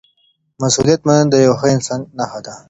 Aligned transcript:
مسؤلیت 0.61 1.01
منل 1.07 1.27
د 1.31 1.35
یو 1.45 1.53
ښه 1.59 1.67
انسان 1.75 1.99
نښه 2.17 2.39
ده. 2.45 2.53